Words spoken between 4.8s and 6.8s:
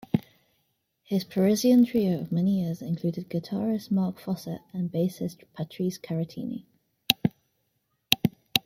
bassist Patrice Carratini.